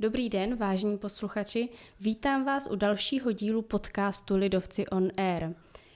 [0.00, 1.68] Dobrý den, vážení posluchači.
[2.00, 5.54] Vítám vás u dalšího dílu podcastu Lidovci on Air.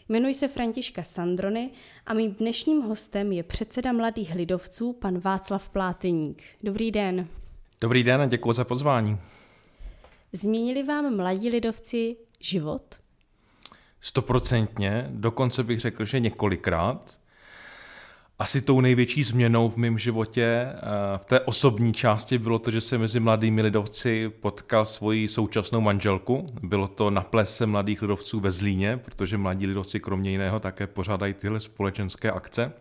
[0.09, 1.71] Jmenuji se Františka Sandrony
[2.07, 6.43] a mým dnešním hostem je předseda Mladých lidovců, pan Václav Pláteník.
[6.63, 7.29] Dobrý den.
[7.81, 9.19] Dobrý den a děkuji za pozvání.
[10.35, 12.83] Změnili vám mladí lidovci život?
[14.01, 17.19] Stoprocentně, dokonce bych řekl, že několikrát.
[18.39, 20.79] Asi tou největší změnou v mém životě eh,
[21.17, 26.47] v té osobní části bylo to, že jsem mezi mladými lidovci potkal svoji současnou manželku.
[26.63, 31.35] Bylo to na plese mladých lidovců ve Zlíně, protože mladí lidovci kromě jiného také pořádají
[31.35, 32.73] tyhle společenské akce.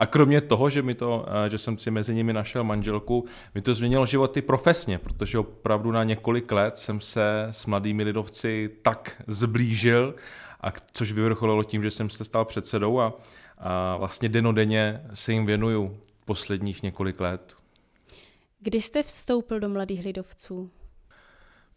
[0.00, 3.62] A kromě toho, že, mi to, eh, že jsem si mezi nimi našel manželku, mi
[3.62, 9.22] to změnilo životy profesně, protože opravdu na několik let jsem se s mladými lidovci tak
[9.26, 10.14] zblížil,
[10.60, 13.12] a což vyvrcholilo tím, že jsem se stal předsedou a,
[13.58, 17.56] a vlastně denodenně se jim věnuju posledních několik let.
[18.60, 20.70] Kdy jste vstoupil do Mladých lidovců?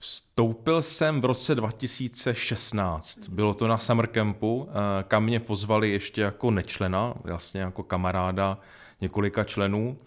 [0.03, 3.29] Vstoupil jsem v roce 2016.
[3.29, 8.57] Bylo to na summer campu, eh, kam mě pozvali ještě jako nečlena, vlastně jako kamaráda
[9.01, 9.97] několika členů.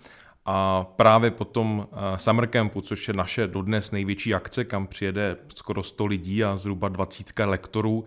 [0.47, 5.36] A právě po tom eh, summer campu, což je naše dodnes největší akce, kam přijede
[5.55, 8.05] skoro 100 lidí a zhruba 20 lektorů,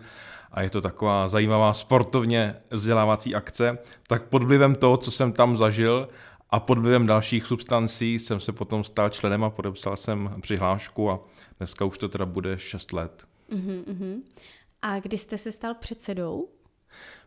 [0.52, 5.56] a je to taková zajímavá sportovně vzdělávací akce, tak pod vlivem toho, co jsem tam
[5.56, 6.08] zažil
[6.52, 11.20] a pod vlivem dalších substancí jsem se potom stal členem a podepsal jsem přihlášku a
[11.58, 13.24] dneska už to teda bude 6 let.
[13.52, 14.22] Uh-huh,
[14.82, 16.48] A kdy jste se stal předsedou?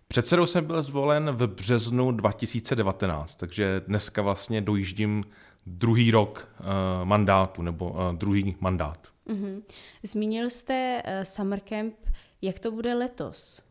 [0.08, 5.24] Předsedou jsem byl zvolen v březnu 2019, takže dneska vlastně dojíždím
[5.66, 6.66] druhý rok uh,
[7.06, 9.08] mandátu, nebo uh, druhý mandát.
[9.28, 9.64] Uh-huh.
[10.04, 11.96] Zmínil jste uh, Summer Camp,
[12.42, 13.63] jak to bude letos?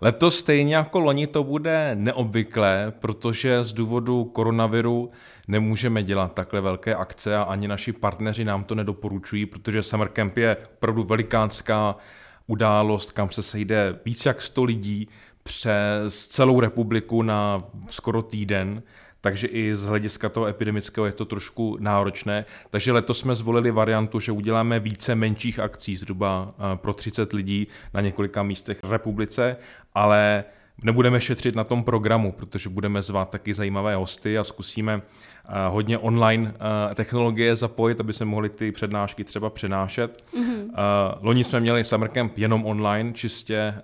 [0.00, 5.10] Letos stejně jako loni to bude neobvyklé, protože z důvodu koronaviru
[5.48, 10.36] nemůžeme dělat takhle velké akce a ani naši partneři nám to nedoporučují, protože Summer Camp
[10.36, 11.96] je opravdu velikánská
[12.46, 15.08] událost, kam se sejde víc jak 100 lidí
[15.42, 18.82] přes celou republiku na skoro týden
[19.26, 22.44] takže i z hlediska toho epidemického je to trošku náročné.
[22.70, 27.66] Takže letos jsme zvolili variantu, že uděláme více menších akcí, zhruba eh, pro 30 lidí
[27.94, 29.56] na několika místech v republice,
[29.94, 30.44] ale
[30.82, 35.98] nebudeme šetřit na tom programu, protože budeme zvát taky zajímavé hosty a zkusíme eh, hodně
[35.98, 40.24] online eh, technologie zapojit, aby se mohly ty přednášky třeba přenášet.
[40.34, 40.70] Mm-hmm.
[41.20, 43.74] Loni jsme měli Summer Camp jenom online, čistě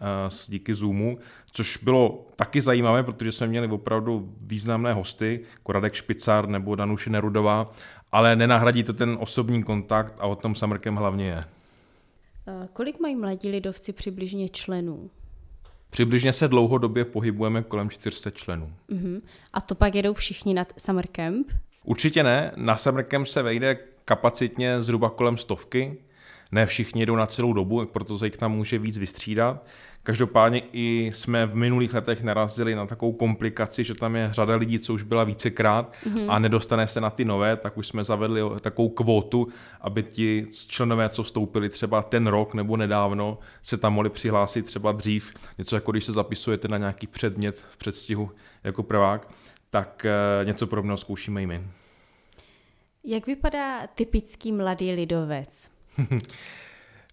[0.49, 1.19] díky Zoomu,
[1.53, 7.11] což bylo taky zajímavé, protože jsme měli opravdu významné hosty, jako Radek Špicár nebo Danuše
[7.11, 7.73] Nerudová,
[8.13, 11.45] ale nenahradí to ten osobní kontakt a o tom Camp hlavně je.
[12.73, 15.11] Kolik mají mladí lidovci přibližně členů?
[15.91, 18.73] Přibližně se dlouhodobě pohybujeme kolem 400 členů.
[18.91, 19.21] Uh-huh.
[19.53, 21.53] A to pak jedou všichni na Summer Camp?
[21.85, 22.53] Určitě ne.
[22.57, 25.99] Na Summer Camp se vejde kapacitně zhruba kolem stovky.
[26.53, 29.67] Ne všichni jedou na celou dobu, proto se jich tam může víc vystřídat.
[30.05, 34.79] Každopádně i jsme v minulých letech narazili na takovou komplikaci, že tam je řada lidí,
[34.79, 36.27] co už byla vícekrát mm-hmm.
[36.29, 39.49] a nedostane se na ty nové, tak už jsme zavedli takovou kvótu,
[39.81, 44.93] aby ti členové, co vstoupili třeba ten rok nebo nedávno, se tam mohli přihlásit třeba
[44.93, 45.33] dřív.
[45.59, 48.31] Něco jako když se zapisujete na nějaký předmět v předstihu
[48.65, 49.29] jako prvák,
[49.71, 51.63] tak eh, něco podobného zkoušíme i my.
[53.05, 55.71] Jak vypadá typický mladý lidovec?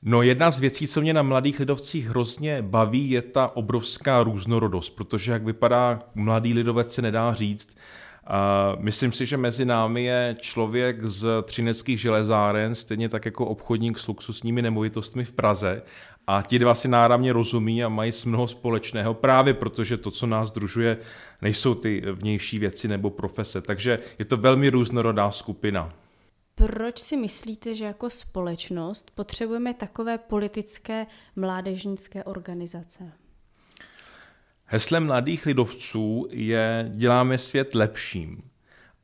[0.04, 4.90] No jedna z věcí, co mě na mladých lidovcích hrozně baví, je ta obrovská různorodost,
[4.90, 7.78] protože jak vypadá mladý lidovec se nedá říct.
[8.30, 14.00] Uh, myslím si, že mezi námi je člověk z třineckých železáren, stejně tak jako obchodník
[14.00, 15.82] s luxusními nemovitostmi v Praze.
[16.28, 20.52] A ti dva si náramně rozumí a mají mnoho společného, právě protože to, co nás
[20.52, 20.98] družuje,
[21.42, 23.62] nejsou ty vnější věci nebo profese.
[23.62, 25.94] Takže je to velmi různorodá skupina.
[26.68, 33.12] Proč si myslíte, že jako společnost potřebujeme takové politické mládežnické organizace?
[34.66, 38.42] Heslem mladých lidovců je děláme svět lepším.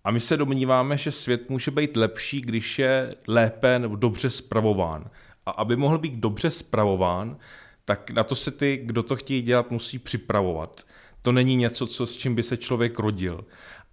[0.03, 5.09] A my se domníváme, že svět může být lepší, když je lépe nebo dobře spravován.
[5.45, 7.37] A aby mohl být dobře spravován,
[7.85, 10.83] tak na to se ty, kdo to chtějí dělat, musí připravovat.
[11.21, 13.45] To není něco, co, s čím by se člověk rodil.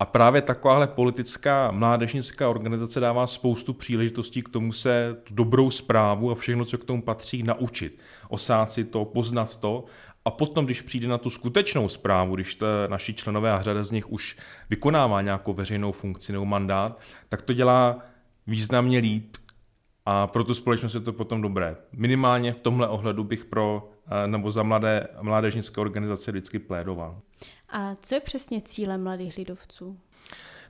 [0.03, 6.31] A právě takováhle politická mládežnická organizace dává spoustu příležitostí k tomu se tu dobrou zprávu
[6.31, 7.99] a všechno, co k tomu patří, naučit.
[8.29, 9.85] Osát si to, poznat to
[10.25, 13.91] a potom, když přijde na tu skutečnou zprávu, když to naši členové a řada z
[13.91, 14.37] nich už
[14.71, 17.99] vykonává nějakou veřejnou funkci nebo mandát, tak to dělá
[18.47, 19.37] významně líp
[20.07, 21.77] a pro tu společnost je to potom dobré.
[21.93, 27.21] Minimálně v tomhle ohledu bych pro eh, nebo za mladé mládežnické organizace vždycky plédoval.
[27.73, 29.99] A co je přesně cílem mladých lidovců?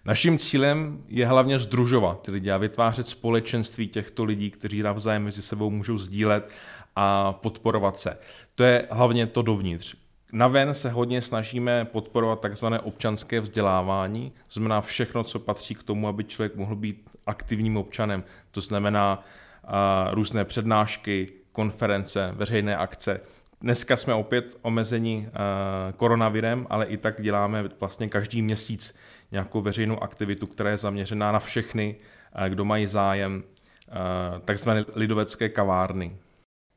[0.04, 5.43] Naším cílem je hlavně združovat ty lidi a vytvářet společenství těchto lidí, kteří navzájem mezi
[5.43, 6.50] sebou můžou sdílet
[6.96, 8.19] a podporovat se.
[8.54, 9.94] To je hlavně to dovnitř.
[10.32, 16.08] Naven se hodně snažíme podporovat takzvané občanské vzdělávání, to znamená všechno, co patří k tomu,
[16.08, 18.25] aby člověk mohl být aktivním občanem.
[18.50, 19.25] To znamená
[19.64, 23.20] uh, různé přednášky, konference, veřejné akce.
[23.62, 28.94] Dneska jsme opět omezeni uh, koronavirem, ale i tak děláme vlastně každý měsíc
[29.32, 31.97] nějakou veřejnou aktivitu, která je zaměřená na všechny,
[32.38, 33.43] uh, kdo mají zájem,
[33.88, 36.17] uh, takzvané lidovecké kavárny.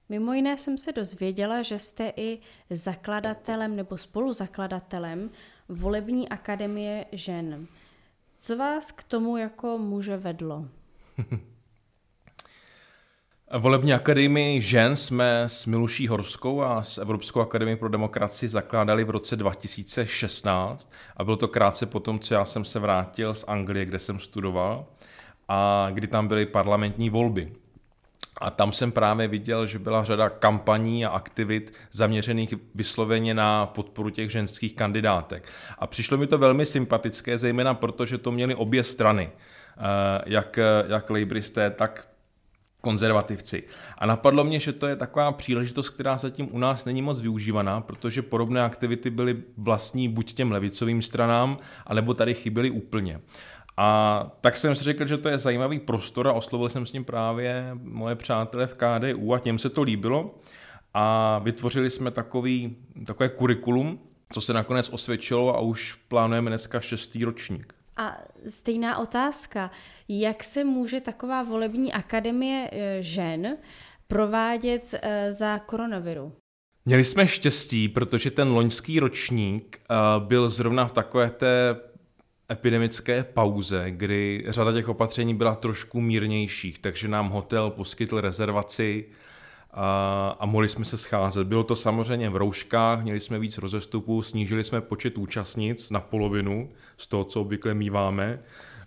[0.10, 2.40] Mimo jiné jsem se dozvěděla, že jste i
[2.70, 5.30] zakladatelem nebo spoluzakladatelem
[5.70, 7.68] Volební akademie žen.
[8.38, 10.66] Co vás k tomu jako muže vedlo?
[13.54, 19.10] Volební akademii žen jsme s Miluší Horskou a s Evropskou akademií pro demokracii zakládali v
[19.10, 24.00] roce 2016 a bylo to krátce potom, co já jsem se vrátil z Anglie, kde
[24.00, 24.86] jsem studoval
[25.48, 27.52] a kdy tam byly parlamentní volby.
[28.42, 34.10] A tam jsem právě viděl, že byla řada kampaní a aktivit zaměřených vysloveně na podporu
[34.10, 35.48] těch ženských kandidátek.
[35.80, 39.30] A přišlo mi to velmi sympatické, zejména proto, že to měly obě strany,
[39.78, 42.15] eh, jak, jak lejbristé, tak
[42.86, 43.64] konzervativci.
[43.98, 47.82] A napadlo mě, že to je taková příležitost, která zatím u nás není moc využívaná,
[47.82, 53.22] protože podobné aktivity byly vlastní buď těm levicovým stranám, anebo tady chyběly úplně.
[53.78, 53.88] A
[54.42, 57.72] tak jsem si řekl, že to je zajímavý prostor a oslovil jsem s ním právě
[57.84, 60.36] moje přátelé v KDU a těm se to líbilo.
[60.94, 64.00] A vytvořili jsme takový, takové kurikulum,
[64.34, 67.75] co se nakonec osvědčilo a už plánujeme dneska šestý ročník.
[67.98, 69.72] A stejná otázka,
[70.08, 73.58] jak se může taková volební akademie e, žen
[74.08, 76.34] provádět e, za koronaviru?
[76.86, 81.76] Měli jsme štěstí, protože ten loňský ročník e, byl zrovna v takové té
[82.52, 89.06] epidemické pauze, kdy řada těch opatření byla trošku mírnějších, takže nám hotel poskytl rezervaci
[89.76, 91.48] a, a mohli jsme se scházet.
[91.48, 96.70] Bylo to samozřejmě v rouškách, měli jsme víc rozestupů, snížili jsme počet účastnic na polovinu
[96.98, 98.40] z toho, co obvykle míváme.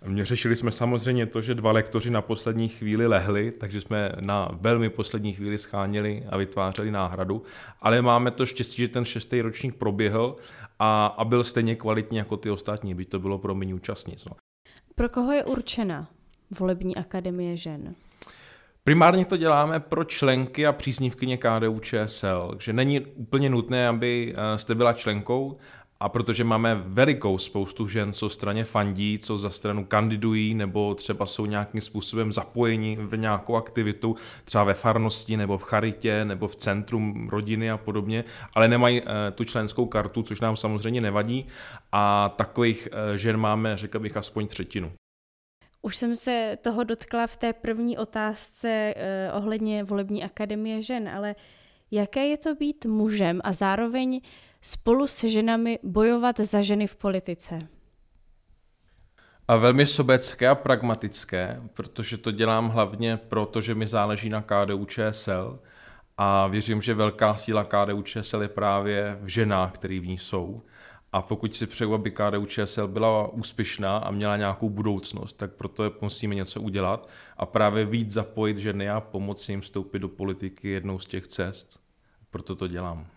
[0.05, 4.49] Mě řešili jsme samozřejmě to, že dva lektoři na poslední chvíli lehli, takže jsme na
[4.61, 7.43] velmi poslední chvíli schánili a vytvářeli náhradu,
[7.81, 10.35] ale máme to štěstí, že ten šestý ročník proběhl
[10.79, 14.25] a, a byl stejně kvalitní jako ty ostatní, by to bylo pro méně účastnic.
[14.25, 14.31] No.
[14.95, 16.07] Pro koho je určena
[16.59, 17.95] volební akademie žen?
[18.83, 24.57] Primárně to děláme pro členky a příznivkyně KDU ČSL, že není úplně nutné, aby eh,
[24.57, 25.59] jste byla členkou,
[26.01, 31.25] a protože máme velikou spoustu žen, co straně fandí, co za stranu kandidují, nebo třeba
[31.25, 34.15] jsou nějakým způsobem zapojeni v nějakou aktivitu,
[34.45, 38.23] třeba ve farnosti, nebo v charitě, nebo v centrum rodiny a podobně,
[38.55, 41.47] ale nemají e, tu členskou kartu, což nám samozřejmě nevadí.
[41.91, 44.91] A takových e, žen máme, řekl bych, aspoň třetinu.
[45.81, 51.35] Už jsem se toho dotkla v té první otázce eh, ohledně volební akademie žen, ale
[51.91, 54.21] jaké je to být mužem a zároveň
[54.61, 57.59] spolu se ženami bojovat za ženy v politice?
[59.47, 64.85] A velmi sobecké a pragmatické, protože to dělám hlavně proto, že mi záleží na KDU
[64.85, 65.59] ČSL
[66.17, 70.61] a věřím, že velká síla KDU ČSL je právě v ženách, které v ní jsou.
[71.11, 75.91] A pokud si přeju, aby KDU ČSL byla úspěšná a měla nějakou budoucnost, tak proto
[76.01, 80.99] musíme něco udělat a právě víc zapojit ženy a pomoci jim vstoupit do politiky jednou
[80.99, 81.79] z těch cest.
[82.31, 83.07] Proto to dělám.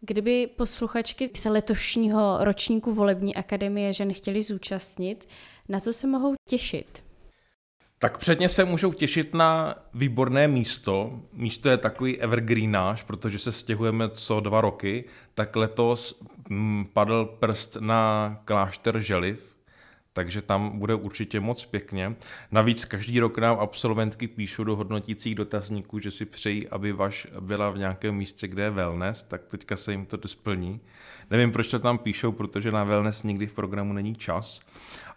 [0.00, 5.28] Kdyby posluchačky se letošního ročníku volební akademie žen chtěli zúčastnit,
[5.68, 7.09] na co se mohou těšit?
[8.02, 11.20] Tak předně se můžou těšit na výborné místo.
[11.32, 15.04] Místo je takový evergreenáž, protože se stěhujeme co dva roky.
[15.34, 19.56] Tak letos mm, padl prst na klášter Želiv,
[20.12, 22.16] takže tam bude určitě moc pěkně.
[22.50, 27.70] Navíc každý rok nám absolventky píšou do hodnotících dotazníků, že si přejí, aby vaš byla
[27.70, 30.80] v nějakém místě, kde je wellness, tak teďka se jim to splní.
[31.30, 34.60] Nevím, proč to tam píšou, protože na wellness nikdy v programu není čas.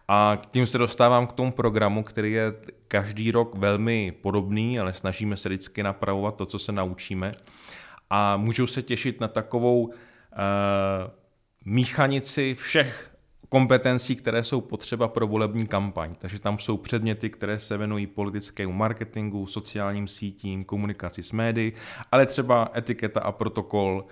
[0.08, 2.54] A tím se dostávám k tomu programu, který je
[2.88, 7.32] každý rok velmi podobný, ale snažíme se vždycky napravovat to, co se naučíme.
[8.10, 9.94] A můžou se těšit na takovou uh,
[11.66, 13.14] míchanici všech
[13.50, 16.16] kompetencí, které jsou potřeba pro volební kampaň.
[16.20, 21.74] Takže tam jsou předměty, které se věnují politickému marketingu, sociálním sítím, komunikaci s médií,
[22.12, 24.06] ale třeba etiketa a protokol,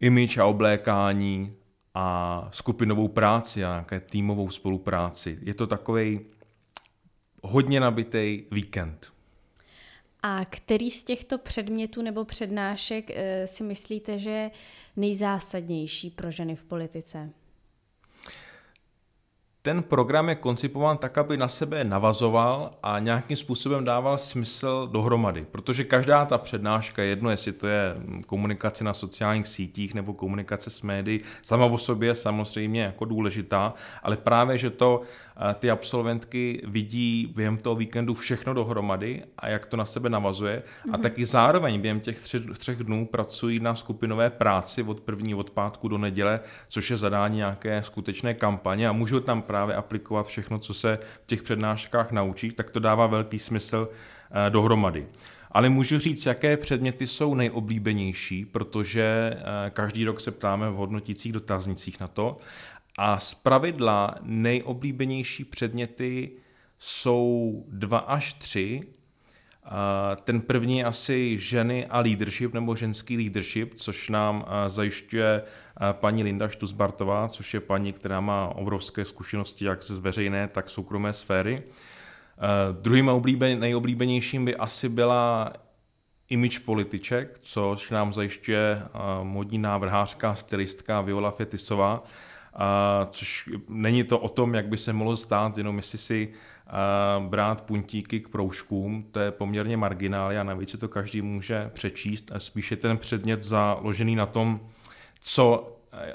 [0.00, 1.56] image a oblékání
[1.94, 5.38] a skupinovou práci a nějaké týmovou spolupráci.
[5.42, 6.20] Je to takový
[7.42, 9.12] hodně nabitý víkend.
[10.22, 14.50] A který z těchto předmětů nebo přednášek eh, si myslíte, že je
[14.96, 17.30] nejzásadnější pro ženy v politice?
[19.64, 25.46] Ten program je koncipován tak, aby na sebe navazoval a nějakým způsobem dával smysl dohromady,
[25.50, 30.82] protože každá ta přednáška, jedno jestli to je komunikace na sociálních sítích nebo komunikace s
[30.82, 35.02] médií, sama o sobě je samozřejmě jako důležitá, ale právě, že to
[35.54, 40.62] ty absolventky vidí během toho víkendu všechno dohromady a jak to na sebe navazuje.
[40.62, 40.90] Mm-hmm.
[40.92, 41.02] A mhm.
[41.02, 45.88] taky zároveň během těch tři, třech dnů pracují na skupinové práci od první od pátku
[45.88, 50.74] do neděle, což je zadání nějaké skutečné kampaně a můžou tam právě aplikovat všechno, co
[50.74, 53.88] se v těch přednáškách naučí, tak to dává velký smysl
[54.46, 55.06] eh, dohromady.
[55.54, 61.32] Ale můžu říct, jaké předměty jsou nejoblíbenější, protože eh, každý rok se ptáme v hodnotících
[61.32, 62.38] dotaznicích na to.
[62.98, 66.30] A z pravidla nejoblíbenější předměty
[66.78, 68.80] jsou dva až tři.
[70.24, 75.42] Ten první je asi ženy a leadership nebo ženský leadership, což nám zajišťuje
[75.92, 81.12] paní Linda Štusbartová, což je paní, která má obrovské zkušenosti jak ze veřejné, tak soukromé
[81.12, 81.62] sféry.
[82.82, 83.10] Druhým
[83.40, 85.52] nejoblíbenějším by asi byla
[86.28, 88.82] image političek, což nám zajišťuje
[89.22, 92.02] modní návrhářka, stylistka Viola Fetisová,
[92.54, 96.28] a, což není to o tom, jak by se mohlo stát, jenom jestli si
[96.66, 102.32] a, brát puntíky k proužkům, to je poměrně marginália, navíc si to každý může přečíst,
[102.34, 104.60] a spíše ten předmět založený na tom,
[105.20, 105.70] co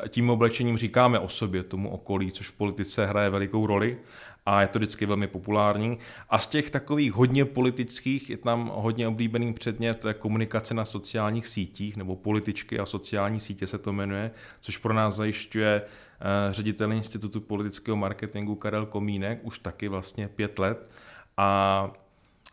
[0.10, 3.98] tím oblečením říkáme o sobě, tomu okolí, což v politice hraje velikou roli
[4.46, 5.98] a je to vždycky velmi populární.
[6.29, 11.98] A z těch takových hodně politických je tam hodně oblíbený předmět komunikace na sociálních sítích,
[11.98, 14.31] nebo političky a sociální sítě se to jmenuje,
[14.62, 15.81] což pro nás zajišťuje
[16.22, 20.89] Eh, ředitel Institutu politického marketingu Karel Komínek, už taky vlastně pět let.
[21.38, 21.91] A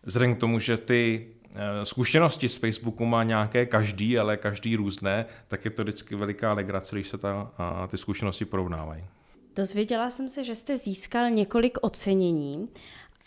[0.02, 1.26] vzhledem k tomu, že ty
[1.57, 6.52] eh, zkušenosti z Facebooku má nějaké každý, ale každý různé, tak je to vždycky veliká
[6.52, 7.50] legrace, když se ta,
[7.88, 9.05] ty zkušenosti porovnávají.
[9.56, 12.68] Dozvěděla jsem se, že jste získal několik ocenění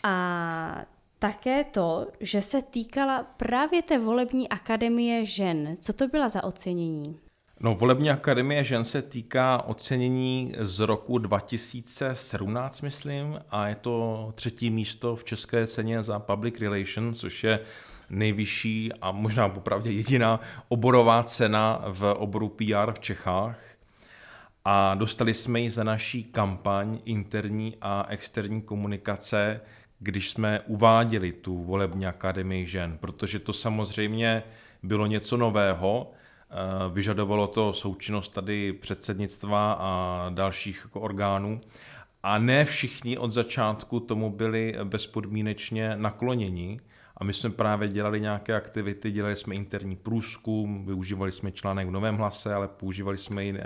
[0.02, 0.84] a
[1.18, 5.76] také to, že se týkala právě té volební akademie žen.
[5.80, 7.16] Co to byla za ocenění?
[7.60, 14.70] No, volební akademie žen se týká ocenění z roku 2017, myslím, a je to třetí
[14.70, 17.60] místo v české ceně za public relations, což je
[18.10, 23.58] nejvyšší a možná popravdě jediná oborová cena v oboru PR v Čechách.
[24.64, 29.60] A dostali jsme ji za naší kampaň interní a externí komunikace,
[29.98, 34.42] když jsme uváděli tu volební akademii žen, protože to samozřejmě
[34.82, 36.12] bylo něco nového,
[36.52, 41.60] Eh, vyžadovalo to součinnost tady předsednictva a dalších jako orgánů.
[42.22, 46.80] A ne všichni od začátku tomu byli bezpodmínečně nakloněni.
[47.20, 51.90] A my jsme právě dělali nějaké aktivity, dělali jsme interní průzkum, využívali jsme článek v
[51.90, 53.62] Novém hlase, ale používali jsme i eh,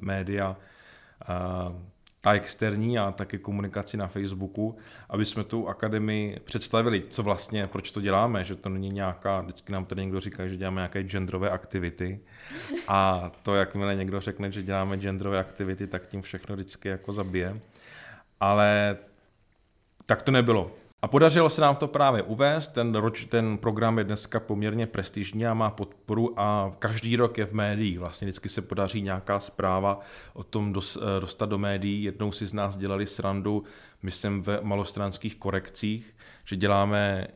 [0.00, 0.56] média
[1.22, 1.26] eh,
[2.20, 4.78] ta externí a také komunikaci na Facebooku,
[5.10, 9.72] aby jsme tu akademii představili, co vlastně, proč to děláme, že to není nějaká, vždycky
[9.72, 12.20] nám tady někdo říká, že děláme nějaké genderové aktivity
[12.88, 17.60] a to, jakmile někdo řekne, že děláme genderové aktivity, tak tím všechno vždycky jako zabije.
[18.40, 18.96] Ale
[20.06, 20.85] tak to nebylo.
[21.02, 25.46] A podařilo se nám to právě uvést, ten, roč, ten program je dneska poměrně prestižní
[25.46, 27.98] a má podporu a každý rok je v médiích.
[27.98, 30.00] Vlastně vždycky se podaří nějaká zpráva
[30.34, 32.02] o tom dos, eh, dostat do médií.
[32.02, 33.64] Jednou si z nás dělali srandu,
[34.02, 37.26] myslím, ve malostranských korekcích, že děláme,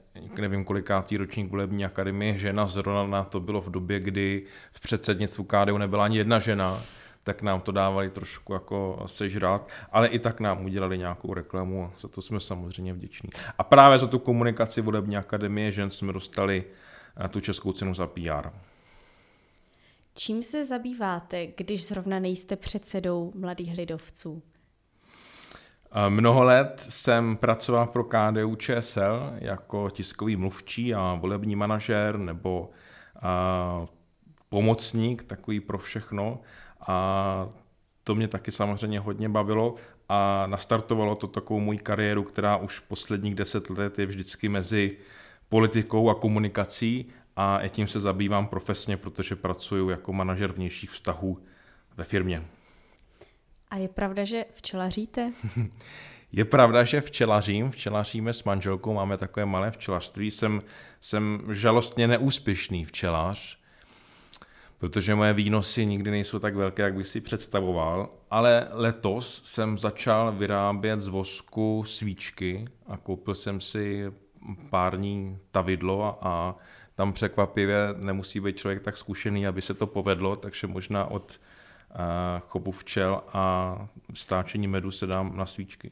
[0.41, 5.79] nevím kolikátý ročník volební akademie, žena zrovna to bylo v době, kdy v předsednictvu KDU
[5.79, 6.83] nebyla ani jedna žena,
[7.25, 11.99] tak nám to dávali trošku jako sežrat, ale i tak nám udělali nějakou reklamu a
[11.99, 13.31] za to jsme samozřejmě vděční.
[13.59, 16.65] A právě za tu komunikaci volební akademie žen jsme dostali
[17.25, 18.49] eh, tu českou cenu za PR.
[20.15, 24.43] Čím se zabýváte, když zrovna nejste předsedou mladých lidovců?
[25.93, 32.71] Eh, mnoho let jsem pracoval pro KDU ČSL jako tiskový mluvčí a volební manažer nebo
[33.23, 33.87] a, eh,
[34.49, 36.41] pomocník, takový pro všechno
[36.87, 37.49] a
[38.05, 39.75] to mě taky samozřejmě hodně bavilo
[40.09, 44.97] a nastartovalo to takovou můj kariéru, která už posledních deset let je vždycky mezi
[45.49, 47.07] politikou a komunikací
[47.37, 51.39] a tím se zabývám profesně, protože pracuji jako manažer vnějších vztahů
[51.97, 52.43] ve firmě.
[53.71, 55.33] A je pravda, že včelaříte?
[56.33, 60.61] Je pravda, že včelařím, včelaříme s manželkou, máme takové malé včelařství, jsem,
[61.01, 63.60] jsem žalostně neúspěšný včelař,
[64.81, 70.33] protože moje výnosy nikdy nejsou tak velké, jak bych si představoval, ale letos jsem začal
[70.33, 74.13] vyrábět z vosku svíčky a koupil jsem si
[74.71, 76.57] pární tavidlo a
[76.95, 81.41] tam překvapivě nemusí být člověk tak zkušený, aby se to povedlo, takže možná od
[82.49, 83.77] chovu včel a
[84.15, 85.91] stáčení medu se dám na svíčky.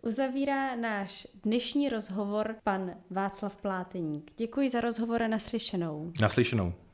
[0.06, 4.30] Uzavírá náš dnešní rozhovor pan Václav Pláteník.
[4.36, 6.12] Děkuji za rozhovor a naslyšenou.
[6.20, 6.72] Naslyšenou.